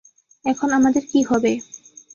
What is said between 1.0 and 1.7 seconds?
কী হবে?